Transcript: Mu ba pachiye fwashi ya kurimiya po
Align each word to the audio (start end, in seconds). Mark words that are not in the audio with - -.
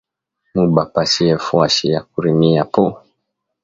Mu 0.53 0.65
ba 0.75 0.83
pachiye 0.93 1.35
fwashi 1.45 1.85
ya 1.93 2.01
kurimiya 2.09 2.63
po 2.73 2.83